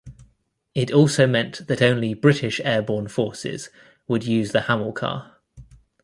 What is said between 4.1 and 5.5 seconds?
use the Hamilcar.